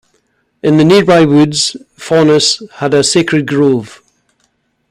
In 0.63 0.77
the 0.77 0.83
nearby 0.83 1.25
woods, 1.25 1.77
Faunus 1.95 2.63
had 2.77 2.95
a 2.95 3.03
sacred 3.03 3.45
grove. 3.47 4.01